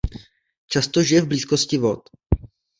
[0.71, 2.09] Často žije v blízkosti vod.